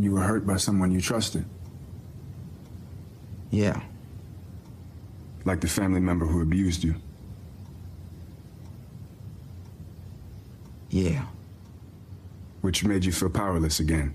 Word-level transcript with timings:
You 0.00 0.12
were 0.12 0.20
hurt 0.22 0.46
by 0.46 0.56
someone 0.56 0.90
you 0.92 1.00
trusted, 1.00 1.44
Yeah. 3.50 3.82
like 5.44 5.60
the 5.60 5.68
family 5.68 6.00
member 6.00 6.24
who 6.26 6.40
abused 6.40 6.82
you. 6.84 6.94
Yeah. 10.90 11.26
which 12.62 12.84
made 12.84 13.04
you 13.06 13.12
feel 13.12 13.30
powerless 13.30 13.80
again. 13.80 14.14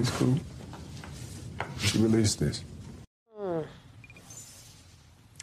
It's 0.00 0.10
cool. 0.12 0.34
She 1.78 1.98
released 1.98 2.40
this. 2.40 2.64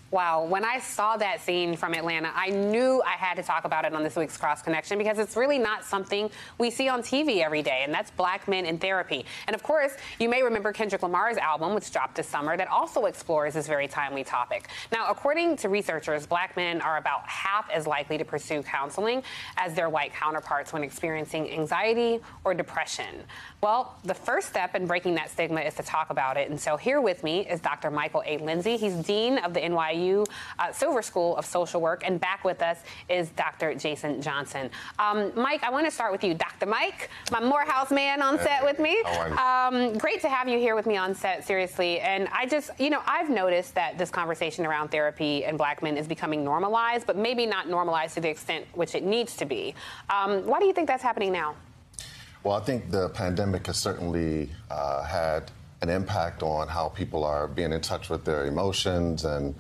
Wow, 0.10 0.46
when 0.46 0.64
I 0.64 0.80
saw 0.80 1.18
that 1.18 1.42
scene 1.42 1.76
from 1.76 1.94
Atlanta, 1.94 2.32
I 2.34 2.50
knew 2.50 3.04
I 3.06 3.18
had 3.18 3.34
to 3.36 3.44
talk 3.44 3.66
about 3.66 3.84
it 3.84 3.94
on 3.94 4.04
this 4.04 4.16
week's 4.16 4.38
Cross 4.38 4.62
Connection 4.62 4.98
because 4.98 5.20
it's 5.20 5.36
really 5.36 5.60
not 5.60 5.84
something 5.84 6.30
we 6.58 6.72
see 6.72 6.88
on 6.88 7.02
TV 7.02 7.44
every 7.44 7.62
day, 7.62 7.82
and 7.84 7.94
that's 7.94 8.10
Black 8.12 8.48
Men 8.48 8.66
in 8.66 8.78
Therapy. 8.78 9.26
And 9.48 9.54
of 9.54 9.64
course, 9.64 9.92
you 10.18 10.30
may 10.30 10.44
remember 10.44 10.72
Kendrick 10.72 11.04
Lamar's 11.04 11.36
album, 11.36 11.76
which 11.76 11.92
dropped 11.92 12.16
this 12.16 12.26
summer, 12.26 12.56
that 12.56 12.70
also 12.70 13.04
explores 13.04 13.56
this 13.56 13.68
very 13.68 13.90
timely 13.90 14.24
topic. 14.24 14.70
Now, 14.94 15.08
according 15.10 15.58
to 15.58 15.68
researchers, 15.68 16.26
black 16.26 16.56
men 16.56 16.80
are 16.80 16.96
about 16.96 17.28
half 17.28 17.70
as 17.70 17.86
likely 17.86 18.18
to 18.18 18.24
pursue 18.24 18.64
counseling 18.64 19.24
as 19.58 19.74
their 19.74 19.90
white 19.90 20.14
counterparts 20.14 20.72
when 20.72 20.84
experiencing 20.84 21.52
anxiety 21.52 22.22
or 22.46 22.54
depression. 22.54 23.26
Well, 23.60 23.98
the 24.06 24.14
first 24.14 24.48
step 24.48 24.74
in 24.74 24.88
breaking 24.88 25.16
that 25.16 25.32
stigma 25.32 25.60
is 25.60 25.74
to 25.74 25.84
talk 25.84 26.12
about 26.12 26.38
it. 26.38 26.50
And 26.50 26.58
so 26.58 26.78
here 26.78 27.02
with 27.02 27.26
me 27.26 27.46
is 27.46 27.60
Dr. 27.60 27.92
Michael 27.92 28.24
A. 28.26 28.38
Lindsey. 28.38 28.78
He's 28.78 28.94
Dean 28.94 29.40
of 29.40 29.54
the 29.54 29.60
NYU 29.60 29.97
uh, 30.60 30.72
Silver 30.72 31.02
School 31.02 31.36
of 31.38 31.46
Social 31.46 31.82
Work. 31.82 32.04
And 32.06 32.20
back 32.20 32.44
with 32.44 32.62
us 32.62 32.80
is 33.10 33.30
Dr. 33.30 33.76
Jason 33.76 34.22
Johnson. 34.22 34.70
Um, 35.00 35.32
Mike, 35.36 35.64
I 35.64 35.70
want 35.70 35.86
to 35.86 35.92
start 35.92 36.12
with 36.12 36.24
you. 36.24 36.34
Dr. 36.34 36.66
Mike, 36.66 37.10
my 37.32 37.40
Morehouse 37.40 37.92
man 37.92 38.22
on 38.22 38.40
set 38.40 38.64
with 38.64 38.80
me. 38.80 39.02
How 39.06 39.20
are 39.20 39.74
you? 39.74 39.88
Um, 39.88 39.98
great 39.98 40.22
to 40.22 40.30
have 40.30 40.48
you 40.48 40.58
here 40.58 40.76
with 40.76 40.86
me 40.86 40.98
on 40.98 41.16
set, 41.16 41.46
seriously. 41.46 42.00
And 42.00 42.28
I 42.32 42.46
just, 42.46 42.72
you 42.80 42.90
know, 42.90 43.02
I've 43.06 43.30
noticed 43.30 43.76
that 43.76 43.98
this 43.98 44.10
conversation 44.10 44.66
around 44.66 44.90
therapy 44.90 45.46
and 45.46 45.58
black 45.58 45.82
men 45.82 45.98
is 45.98 46.08
becoming 46.08 46.44
normalized, 46.44 47.06
but 47.08 47.18
maybe 47.18 47.46
not 47.46 47.70
normalized 47.70 48.14
to 48.16 48.22
the 48.22 48.30
extent 48.30 48.66
which 48.74 48.96
it 48.96 49.04
needs 49.04 49.36
to 49.38 49.46
be. 49.46 49.74
Um, 50.10 50.46
why 50.46 50.60
do 50.60 50.66
you 50.66 50.74
think 50.74 50.88
that's 50.88 51.04
happening 51.04 51.32
now? 51.32 51.56
Well, 52.44 52.56
I 52.56 52.62
think 52.62 52.92
the 52.92 53.10
pandemic 53.10 53.68
has 53.68 53.78
certainly 53.78 54.50
uh, 54.70 55.04
had 55.04 55.52
an 55.82 55.90
impact 55.90 56.44
on 56.44 56.68
how 56.68 56.90
people 56.90 57.24
are 57.24 57.48
being 57.48 57.72
in 57.72 57.82
touch 57.82 58.10
with 58.10 58.26
their 58.26 58.46
emotions 58.46 59.26
and 59.26 59.54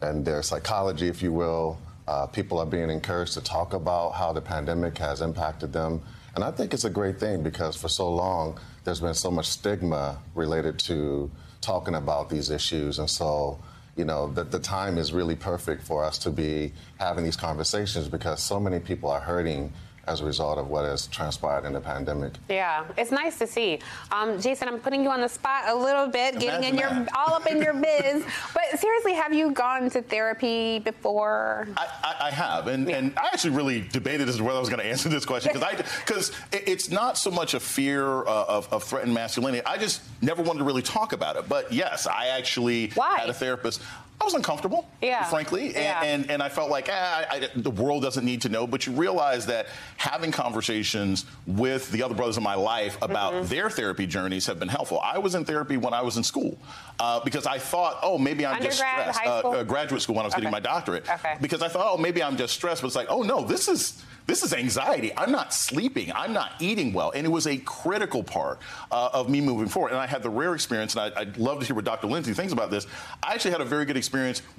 and 0.00 0.24
their 0.24 0.42
psychology, 0.42 1.08
if 1.08 1.22
you 1.22 1.32
will. 1.32 1.78
Uh, 2.06 2.26
people 2.26 2.58
are 2.58 2.66
being 2.66 2.88
encouraged 2.88 3.32
to 3.34 3.40
talk 3.40 3.72
about 3.72 4.10
how 4.10 4.32
the 4.32 4.40
pandemic 4.40 4.96
has 4.98 5.20
impacted 5.20 5.72
them, 5.72 6.00
and 6.34 6.44
I 6.44 6.50
think 6.50 6.72
it's 6.72 6.84
a 6.84 6.90
great 6.90 7.18
thing 7.18 7.42
because 7.42 7.74
for 7.76 7.88
so 7.88 8.08
long 8.12 8.60
there's 8.84 9.00
been 9.00 9.14
so 9.14 9.30
much 9.30 9.46
stigma 9.46 10.18
related 10.34 10.78
to 10.80 11.30
talking 11.60 11.94
about 11.94 12.30
these 12.30 12.50
issues, 12.50 12.98
and 12.98 13.08
so. 13.08 13.58
You 13.98 14.04
know, 14.04 14.30
the, 14.30 14.44
the 14.44 14.58
time 14.58 14.98
is 14.98 15.14
really 15.14 15.36
perfect 15.36 15.82
for 15.82 16.04
us 16.04 16.18
to 16.18 16.30
be 16.30 16.74
having 16.98 17.24
these 17.24 17.34
conversations 17.34 18.08
because 18.08 18.42
so 18.42 18.60
many 18.60 18.78
people 18.78 19.10
are 19.10 19.20
hurting 19.20 19.72
as 20.06 20.20
a 20.20 20.24
result 20.24 20.58
of 20.58 20.68
what 20.68 20.84
has 20.84 21.08
transpired 21.08 21.64
in 21.64 21.72
the 21.72 21.80
pandemic. 21.80 22.32
Yeah, 22.48 22.84
it's 22.96 23.10
nice 23.10 23.38
to 23.38 23.46
see. 23.46 23.80
Um, 24.12 24.40
Jason, 24.40 24.68
I'm 24.68 24.78
putting 24.78 25.02
you 25.02 25.10
on 25.10 25.20
the 25.20 25.28
spot 25.28 25.64
a 25.66 25.74
little 25.74 26.06
bit, 26.06 26.38
getting 26.38 26.68
in 26.68 26.78
your 26.78 26.88
all 27.16 27.34
up 27.34 27.46
in 27.46 27.60
your 27.60 27.74
biz. 27.86 28.24
But 28.54 28.78
seriously, 28.78 29.14
have 29.14 29.34
you 29.34 29.50
gone 29.50 29.90
to 29.90 30.02
therapy 30.02 30.78
before? 30.78 31.68
I, 31.76 31.88
I, 32.04 32.26
I 32.26 32.30
have, 32.30 32.68
and, 32.68 32.88
and 32.88 33.12
I 33.18 33.26
actually 33.32 33.56
really 33.56 33.80
debated 33.80 34.28
as 34.28 34.36
to 34.36 34.44
whether 34.44 34.56
I 34.56 34.60
was 34.60 34.68
going 34.68 34.80
to 34.80 34.86
answer 34.86 35.08
this 35.08 35.24
question 35.24 35.52
because 35.52 35.66
I 35.66 35.76
because 36.06 36.32
it's 36.52 36.90
not 36.90 37.18
so 37.18 37.30
much 37.30 37.54
a 37.54 37.60
fear 37.60 38.20
uh, 38.26 38.44
of, 38.48 38.72
of 38.72 38.84
threatened 38.84 39.14
masculinity. 39.14 39.64
I 39.66 39.76
just 39.76 40.02
never 40.22 40.42
wanted 40.42 40.60
to 40.60 40.64
really 40.64 40.82
talk 40.82 41.12
about 41.12 41.36
it. 41.36 41.48
But 41.48 41.72
yes, 41.72 42.06
I 42.06 42.28
actually 42.28 42.90
Why? 42.90 43.18
had 43.18 43.28
a 43.28 43.34
therapist. 43.34 43.82
I 44.20 44.24
was 44.24 44.34
uncomfortable, 44.34 44.88
Yeah. 45.02 45.24
frankly, 45.24 45.66
and, 45.66 45.74
Yeah. 45.76 46.02
and 46.02 46.30
and 46.30 46.42
I 46.42 46.48
felt 46.48 46.70
like 46.70 46.88
ah, 46.90 47.24
I, 47.30 47.48
the 47.54 47.70
world 47.70 48.02
doesn't 48.02 48.24
need 48.24 48.42
to 48.42 48.48
know. 48.48 48.66
But 48.66 48.86
you 48.86 48.92
realize 48.92 49.46
that 49.46 49.66
having 49.98 50.32
conversations 50.32 51.26
with 51.46 51.90
the 51.92 52.02
other 52.02 52.14
brothers 52.14 52.36
in 52.36 52.42
my 52.42 52.54
life 52.54 52.96
about 53.02 53.34
Mm-hmm. 53.34 53.46
their 53.48 53.68
therapy 53.70 54.06
journeys 54.06 54.46
have 54.46 54.58
been 54.58 54.68
helpful. 54.68 55.00
I 55.00 55.18
was 55.18 55.34
in 55.34 55.44
therapy 55.44 55.76
when 55.76 55.92
I 55.92 56.02
was 56.02 56.16
in 56.16 56.22
school 56.22 56.58
uh, 56.98 57.20
because 57.20 57.46
I 57.46 57.58
thought, 57.58 57.98
oh, 58.02 58.16
maybe 58.18 58.46
I'm 58.46 58.62
just 58.62 58.78
stressed. 58.78 59.20
Uh, 59.26 59.40
uh, 59.48 59.62
graduate 59.64 60.00
school 60.02 60.14
when 60.16 60.24
I 60.24 60.28
was 60.28 60.34
getting 60.34 60.50
my 60.50 60.60
doctorate 60.60 61.08
Okay. 61.10 61.36
because 61.40 61.62
I 61.62 61.68
thought, 61.68 61.86
oh, 61.88 61.96
maybe 61.98 62.22
I'm 62.22 62.36
just 62.36 62.54
stressed. 62.54 62.80
But 62.82 62.86
it's 62.88 62.96
like, 62.96 63.08
oh 63.10 63.22
no, 63.22 63.44
this 63.44 63.68
is 63.68 64.02
this 64.26 64.42
is 64.42 64.52
anxiety. 64.52 65.12
I'm 65.16 65.30
not 65.30 65.54
sleeping. 65.54 66.10
I'm 66.12 66.32
not 66.32 66.50
eating 66.58 66.92
well, 66.92 67.12
and 67.14 67.24
it 67.24 67.30
was 67.30 67.46
a 67.46 67.58
critical 67.58 68.24
part 68.24 68.58
uh, 68.90 69.10
of 69.12 69.28
me 69.28 69.40
moving 69.40 69.68
forward. 69.68 69.90
And 69.92 70.00
I 70.00 70.06
had 70.06 70.22
the 70.24 70.30
rare 70.30 70.52
experience, 70.54 70.96
and 70.96 71.14
I, 71.14 71.20
I'd 71.20 71.36
love 71.36 71.60
to 71.60 71.66
hear 71.66 71.76
what 71.76 71.84
Dr. 71.84 72.08
Lindsey 72.08 72.34
thinks 72.34 72.52
about 72.52 72.70
this. 72.72 72.88
I 73.22 73.34
actually 73.34 73.52
had 73.52 73.60
a 73.60 73.64
very 73.64 73.84
good 73.84 73.96
experience 73.96 74.05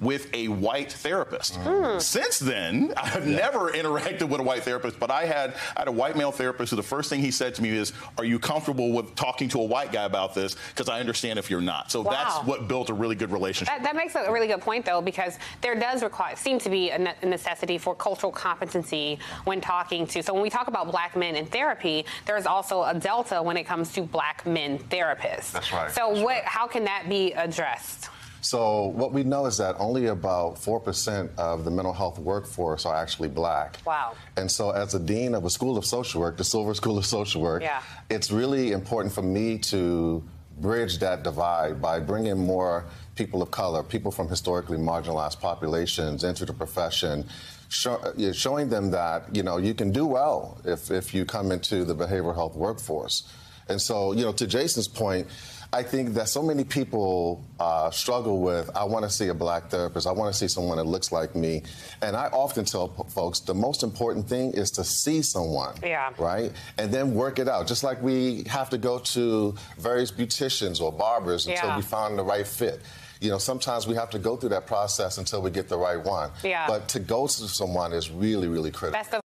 with 0.00 0.32
a 0.34 0.48
white 0.48 0.92
therapist. 0.92 1.56
Hmm. 1.56 1.98
Since 1.98 2.38
then, 2.38 2.92
I've 2.96 3.26
never 3.26 3.70
interacted 3.72 4.28
with 4.28 4.40
a 4.40 4.44
white 4.44 4.62
therapist, 4.62 4.98
but 5.00 5.10
I 5.10 5.24
had 5.26 5.54
I 5.76 5.80
had 5.80 5.88
a 5.88 5.92
white 5.92 6.16
male 6.16 6.32
therapist 6.32 6.70
who 6.70 6.76
the 6.76 6.82
first 6.82 7.10
thing 7.10 7.20
he 7.20 7.30
said 7.30 7.54
to 7.56 7.62
me 7.62 7.70
is, 7.70 7.92
"Are 8.18 8.24
you 8.24 8.38
comfortable 8.38 8.92
with 8.92 9.14
talking 9.14 9.48
to 9.50 9.60
a 9.60 9.64
white 9.64 9.92
guy 9.92 10.04
about 10.04 10.34
this? 10.34 10.56
Because 10.74 10.88
I 10.88 11.00
understand 11.00 11.38
if 11.38 11.50
you're 11.50 11.60
not." 11.60 11.90
So 11.90 12.02
Wow. 12.02 12.10
that's 12.12 12.46
what 12.46 12.68
built 12.68 12.90
a 12.90 12.94
really 12.94 13.14
good 13.16 13.32
relationship. 13.32 13.74
That, 13.74 13.82
that 13.82 13.96
makes 13.96 14.14
a 14.14 14.30
really 14.30 14.46
good 14.46 14.60
point, 14.60 14.84
though, 14.84 15.00
because 15.00 15.38
there 15.60 15.74
does 15.74 16.02
require 16.02 16.36
seem 16.36 16.58
to 16.60 16.70
be 16.70 16.90
a, 16.90 17.14
a 17.22 17.26
necessity 17.26 17.78
for 17.78 17.94
cultural 17.94 18.32
competency 18.32 19.18
when 19.44 19.60
talking 19.60 20.06
to. 20.08 20.22
So 20.22 20.32
when 20.34 20.42
we 20.42 20.50
talk 20.50 20.68
about 20.68 20.90
black 20.90 21.16
men 21.16 21.36
in 21.36 21.46
therapy, 21.46 22.04
there's 22.26 22.46
also 22.46 22.82
a 22.84 22.94
delta 22.94 23.42
when 23.42 23.56
it 23.56 23.64
comes 23.64 23.92
to 23.92 24.02
black 24.02 24.46
men 24.46 24.78
therapists. 24.78 25.52
That's 25.52 25.72
right. 25.72 25.90
So 25.90 26.08
That's 26.10 26.20
what? 26.24 26.34
right. 26.34 26.44
How 26.44 26.66
can 26.66 26.84
that 26.84 27.08
be 27.08 27.32
addressed? 27.32 28.10
So 28.40 28.86
what 28.86 29.12
we 29.12 29.24
know 29.24 29.46
is 29.46 29.56
that 29.58 29.76
only 29.78 30.06
about 30.06 30.56
4% 30.56 31.30
of 31.38 31.64
the 31.64 31.70
mental 31.70 31.92
health 31.92 32.18
workforce 32.18 32.86
are 32.86 32.94
actually 32.94 33.28
black. 33.28 33.78
Wow. 33.84 34.14
And 34.36 34.50
so 34.50 34.70
as 34.70 34.94
a 34.94 35.00
dean 35.00 35.34
of 35.34 35.44
a 35.44 35.50
school 35.50 35.76
of 35.76 35.84
social 35.84 36.20
work, 36.20 36.36
the 36.36 36.44
Silver 36.44 36.74
School 36.74 36.98
of 36.98 37.06
Social 37.06 37.42
Work, 37.42 37.62
Yeah. 37.62 37.82
it's 38.10 38.30
really 38.30 38.72
important 38.72 39.12
for 39.14 39.22
me 39.22 39.58
to 39.58 40.22
bridge 40.60 40.98
that 40.98 41.22
divide 41.22 41.80
by 41.80 42.00
bringing 42.00 42.36
more 42.38 42.84
people 43.14 43.42
of 43.42 43.50
color, 43.50 43.82
people 43.82 44.10
from 44.10 44.28
historically 44.28 44.78
marginalized 44.78 45.40
populations 45.40 46.24
into 46.24 46.44
the 46.44 46.52
profession, 46.52 47.24
show, 47.68 48.00
showing 48.32 48.68
them 48.68 48.90
that, 48.90 49.34
you 49.34 49.42
know, 49.42 49.56
you 49.58 49.74
can 49.74 49.90
do 49.92 50.06
well 50.06 50.60
if, 50.64 50.90
if 50.90 51.12
you 51.14 51.24
come 51.24 51.52
into 51.52 51.84
the 51.84 51.94
behavioral 51.94 52.34
health 52.34 52.54
workforce. 52.56 53.22
And 53.68 53.80
so, 53.80 54.12
you 54.12 54.24
know, 54.24 54.32
to 54.32 54.46
Jason's 54.46 54.88
point, 54.88 55.26
I 55.70 55.82
think 55.82 56.14
that 56.14 56.30
so 56.30 56.42
many 56.42 56.64
people 56.64 57.44
uh, 57.60 57.90
struggle 57.90 58.40
with, 58.40 58.70
I 58.74 58.84
want 58.84 59.04
to 59.04 59.10
see 59.10 59.28
a 59.28 59.34
black 59.34 59.68
therapist, 59.68 60.06
I 60.06 60.12
want 60.12 60.32
to 60.32 60.38
see 60.38 60.48
someone 60.48 60.78
that 60.78 60.84
looks 60.84 61.12
like 61.12 61.34
me. 61.36 61.62
And 62.00 62.16
I 62.16 62.28
often 62.28 62.64
tell 62.64 62.88
p- 62.88 63.02
folks 63.08 63.40
the 63.40 63.52
most 63.54 63.82
important 63.82 64.26
thing 64.26 64.52
is 64.52 64.70
to 64.72 64.84
see 64.84 65.20
someone, 65.20 65.74
Yeah. 65.82 66.10
right? 66.16 66.52
And 66.78 66.90
then 66.90 67.14
work 67.14 67.38
it 67.38 67.48
out. 67.48 67.66
Just 67.66 67.84
like 67.84 68.02
we 68.02 68.44
have 68.48 68.70
to 68.70 68.78
go 68.78 68.98
to 68.98 69.54
various 69.78 70.10
beauticians 70.10 70.80
or 70.80 70.90
barbers 70.90 71.46
until 71.46 71.68
Yeah. 71.68 71.76
we 71.76 71.82
find 71.82 72.18
the 72.18 72.24
right 72.24 72.46
fit. 72.46 72.80
You 73.20 73.28
know, 73.30 73.38
sometimes 73.38 73.86
we 73.86 73.94
have 73.96 74.08
to 74.10 74.18
go 74.18 74.36
through 74.36 74.50
that 74.50 74.66
process 74.66 75.18
until 75.18 75.42
we 75.42 75.50
get 75.50 75.68
the 75.68 75.76
right 75.76 76.02
one. 76.02 76.30
Yeah. 76.42 76.66
But 76.66 76.88
to 76.90 76.98
go 77.00 77.26
to 77.26 77.32
someone 77.48 77.92
is 77.92 78.10
really, 78.10 78.48
really 78.48 78.70
critical. 78.70 79.20